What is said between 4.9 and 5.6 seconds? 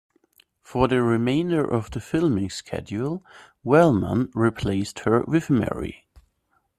her with